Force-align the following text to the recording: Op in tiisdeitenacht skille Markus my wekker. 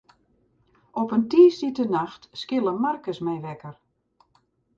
Op 1.01 1.09
in 1.17 1.25
tiisdeitenacht 1.33 2.23
skille 2.41 2.73
Markus 2.87 3.19
my 3.29 3.35
wekker. 3.47 3.75